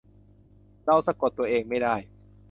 [0.85, 1.95] เราสะกดตัวเองไม่ได้